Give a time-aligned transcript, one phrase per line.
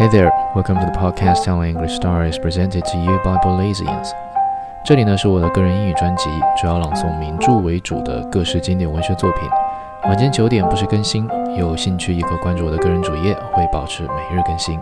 [0.00, 4.12] Hey there, welcome to the podcast telling English stories presented to you by Belizeans。
[4.82, 9.42] 这里呢是我的个人英语专辑，主要朗诵名著为主的各式经典文学作品。
[10.04, 14.80] 晚间九点不时更新，有兴趣也可关注我的个人主页，会保持每日更新。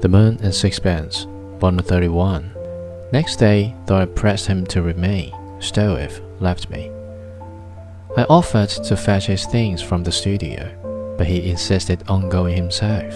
[0.00, 1.26] The Moon and Sixpence,
[1.60, 2.44] Volume 31.
[3.12, 7.01] Next day, though I pressed him to remain, Stroeve left me.
[8.14, 13.14] I offered to fetch his things from the studio, but he insisted on going himself.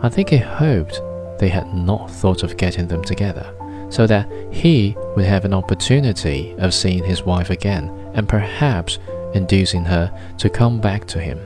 [0.00, 1.00] I think he hoped
[1.40, 3.52] they had not thought of getting them together,
[3.90, 9.00] so that he would have an opportunity of seeing his wife again and perhaps
[9.34, 11.40] inducing her to come back to him.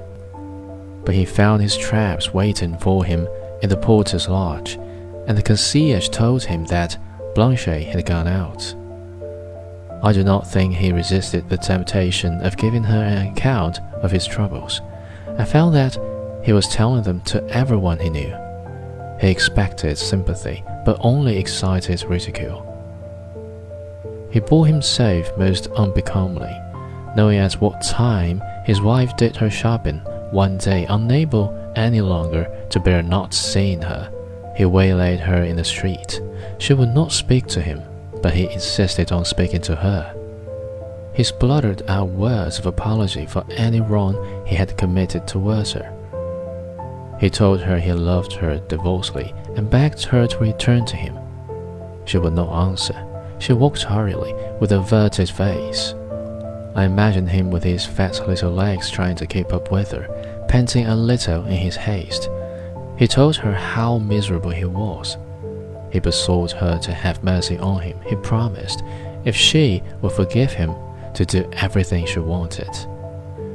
[1.05, 3.27] But he found his traps waiting for him
[3.63, 4.75] in the porter's lodge,
[5.27, 6.99] and the concierge told him that
[7.35, 8.75] Blanche had gone out.
[10.03, 14.27] I do not think he resisted the temptation of giving her an account of his
[14.27, 14.81] troubles.
[15.37, 15.99] I found that
[16.43, 18.35] he was telling them to everyone he knew.
[19.21, 22.67] He expected sympathy, but only excited ridicule.
[24.31, 26.57] He bore himself most unbecomingly,
[27.15, 29.99] knowing at what time his wife did her shopping.
[30.31, 34.11] One day, unable any longer to bear not seeing her,
[34.57, 36.21] he waylaid her in the street.
[36.59, 37.83] She would not speak to him,
[38.23, 40.15] but he insisted on speaking to her.
[41.13, 45.97] He spluttered out words of apology for any wrong he had committed towards her.
[47.21, 51.19] He told her he loved her devotedly and begged her to return to him.
[52.07, 53.07] She would not answer.
[53.39, 55.95] She walked hurriedly with averted face.
[56.75, 60.87] I imagined him with his fat little legs trying to keep up with her, panting
[60.87, 62.29] a little in his haste.
[62.97, 65.17] He told her how miserable he was.
[65.91, 68.01] He besought her to have mercy on him.
[68.07, 68.83] He promised,
[69.25, 70.75] if she would forgive him,
[71.15, 72.71] to do everything she wanted.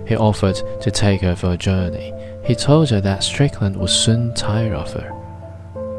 [0.07, 2.13] He offered to take her for a journey.
[2.43, 5.09] He told her that Strickland would soon tire of her.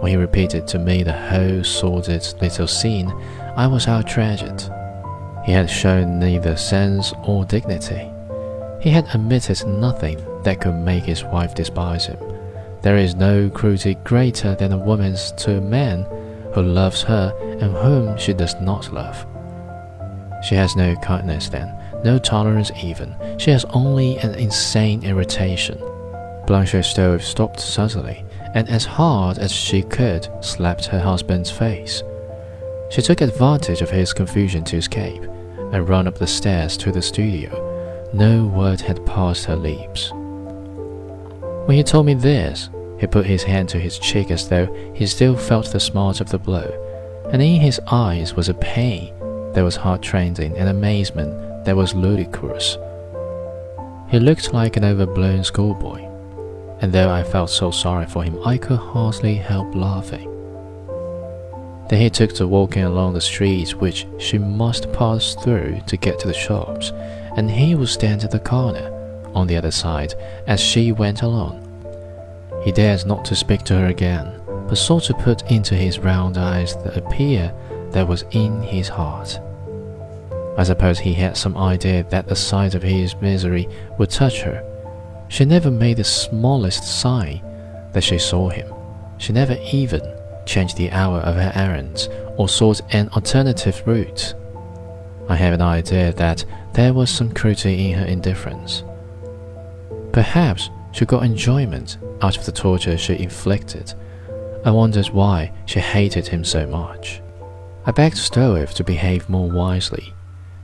[0.00, 3.10] When he repeated to me the whole sordid little scene,
[3.56, 4.70] I was outraged.
[5.44, 8.10] He had shown neither sense or dignity.
[8.80, 12.18] He had admitted nothing that could make his wife despise him.
[12.82, 16.06] There is no cruelty greater than a woman's to a man
[16.56, 19.26] who loves her and whom she does not love.
[20.42, 21.70] She has no kindness then,
[22.02, 23.14] no tolerance even.
[23.38, 25.78] She has only an insane irritation.
[26.46, 28.24] Blanche Stroeve stopped suddenly,
[28.54, 32.02] and as hard as she could, slapped her husband's face.
[32.90, 35.24] She took advantage of his confusion to escape,
[35.72, 38.08] and ran up the stairs to the studio.
[38.14, 40.10] No word had passed her lips.
[41.66, 45.06] When he told me this, he put his hand to his cheek as though he
[45.06, 46.70] still felt the smart of the blow,
[47.32, 49.12] and in his eyes was a pain
[49.52, 52.78] that was heart-rending and amazement that was ludicrous.
[54.08, 56.02] He looked like an overblown schoolboy,
[56.80, 60.32] and though I felt so sorry for him, I could hardly help laughing.
[61.88, 66.18] Then he took to walking along the streets which she must pass through to get
[66.20, 66.92] to the shops,
[67.36, 68.92] and he would stand at the corner
[69.34, 70.14] on the other side
[70.46, 71.65] as she went along.
[72.66, 76.36] He dared not to speak to her again, but sought to put into his round
[76.36, 77.56] eyes the appeal
[77.92, 79.38] that was in his heart.
[80.58, 83.68] I suppose he had some idea that the sight of his misery
[83.98, 84.64] would touch her.
[85.28, 87.40] She never made the smallest sign
[87.92, 88.74] that she saw him.
[89.18, 90.02] She never even
[90.44, 94.34] changed the hour of her errands or sought an alternative route.
[95.28, 98.82] I have an idea that there was some cruelty in her indifference.
[100.10, 103.92] Perhaps she got enjoyment out of the torture she inflicted.
[104.64, 107.20] I wondered why she hated him so much.
[107.84, 110.14] I begged Stroeve to behave more wisely.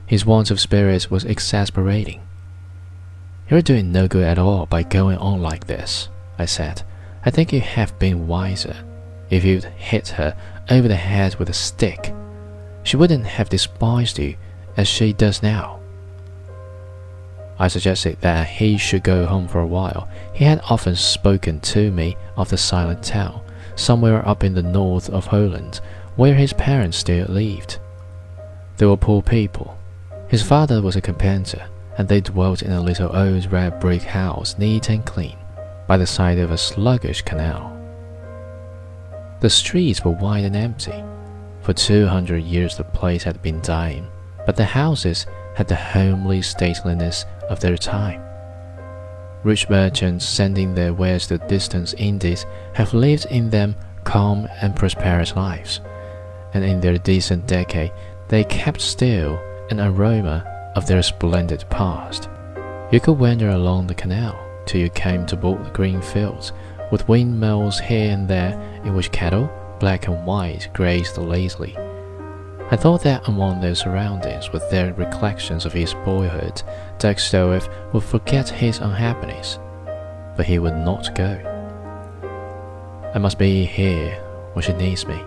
[0.07, 2.23] His want of spirit was exasperating.
[3.47, 6.81] You're doing no good at all by going on like this, I said.
[7.23, 8.75] I think you'd have been wiser.
[9.29, 10.35] If you'd hit her
[10.71, 12.11] over the head with a stick,
[12.81, 14.35] she wouldn't have despised you
[14.75, 15.79] as she does now.
[17.59, 20.07] I suggested that he should go home for a while.
[20.33, 23.41] He had often spoken to me of the silent town,
[23.75, 25.79] somewhere up in the north of Holland,
[26.15, 27.79] where his parents still lived.
[28.77, 29.77] They were poor people.
[30.27, 31.67] His father was a carpenter,
[31.97, 35.37] and they dwelt in a little old red brick house, neat and clean,
[35.87, 37.69] by the side of a sluggish canal.
[39.41, 41.03] The streets were wide and empty.
[41.61, 44.07] For two hundred years the place had been dying,
[44.45, 48.21] but the houses had the homely stateliness of their time.
[49.43, 55.35] Rich merchants sending their wares to distant Indies have lived in them calm and prosperous
[55.35, 55.81] lives,
[56.53, 57.91] and in their decent decay
[58.29, 60.45] they kept still an aroma
[60.75, 62.29] of their splendid past.
[62.91, 66.53] You could wander along the canal till you came to broad green fields
[66.91, 69.49] with windmills here and there in which cattle,
[69.79, 71.75] black and white, grazed lazily.
[72.73, 76.63] I thought that among those surroundings, with their recollections of his boyhood,
[76.97, 79.59] Stroeve would forget his unhappiness,
[80.35, 81.37] but he would not go.
[83.13, 84.15] I must be here
[84.53, 85.21] when she needs me,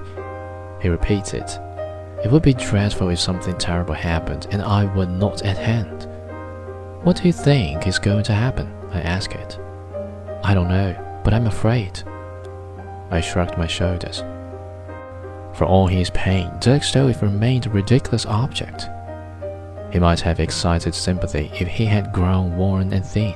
[0.83, 1.45] he repeated.
[2.25, 6.09] It would be dreadful if something terrible happened and I were not at hand.
[7.05, 8.75] What do you think is going to happen?
[8.91, 9.57] I asked it.
[10.43, 12.03] I don't know, but I'm afraid.
[13.13, 14.25] I shrugged my shoulders.
[15.57, 16.83] For all his pain, Dirk
[17.23, 18.91] remained a ridiculous object.
[19.91, 23.35] He might have excited sympathy if he had grown worn and thin.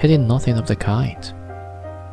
[0.00, 1.34] He did nothing of the kind.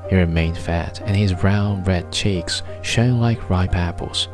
[0.09, 4.27] He remained fat, and his round red cheeks shone like ripe apples.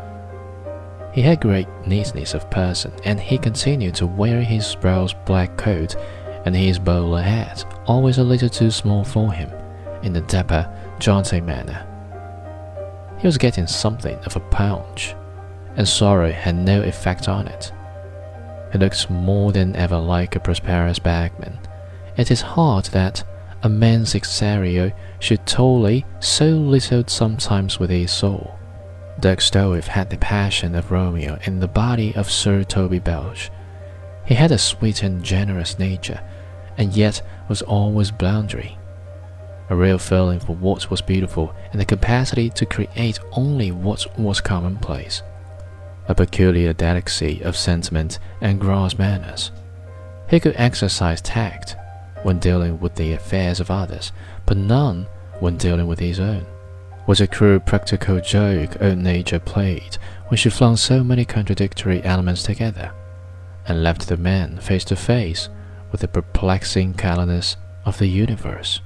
[1.11, 5.97] He had great neatness of person, and he continued to wear his Sprouse black coat
[6.45, 9.51] and his bowler hat, always a little too small for him,
[10.01, 10.67] in a dapper,
[10.99, 11.92] jaunty manner.
[13.23, 15.15] He was getting something of a punch,
[15.77, 17.71] and sorrow had no effect on it.
[18.73, 21.57] He looked more than ever like a prosperous bagman.
[22.17, 23.23] It is hard that
[23.63, 28.59] a man's exterior should toll so little sometimes with his soul.
[29.21, 33.49] Dirk Stroeve had the passion of Romeo in the body of Sir Toby Belch.
[34.25, 36.19] He had a sweet and generous nature,
[36.77, 38.77] and yet was always blundering.
[39.69, 44.41] A real feeling for what was beautiful and the capacity to create only what was
[44.41, 45.21] commonplace.
[46.07, 49.51] A peculiar delicacy of sentiment and gross manners.
[50.29, 51.75] He could exercise tact
[52.23, 54.11] when dealing with the affairs of others,
[54.45, 55.07] but none
[55.39, 56.45] when dealing with his own
[57.05, 59.97] was a cruel practical joke old nature played
[60.29, 62.93] when she flung so many contradictory elements together,
[63.67, 65.49] and left the man face to face
[65.91, 68.79] with the perplexing callousness of the universe.